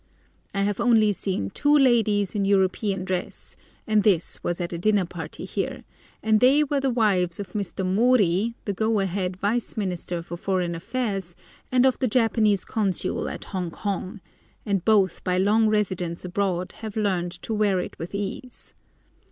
[0.51, 3.55] I have only seen two ladies in European dress;
[3.85, 5.83] and this was at a dinner party here,
[6.23, 7.85] and they were the wives of Mr.
[7.85, 11.35] Mori, the go ahead Vice Minister for Foreign Affairs,
[11.71, 14.21] and of the Japanese Consul at Hong Kong;
[14.65, 18.73] and both by long residence abroad have learned to wear it with ease.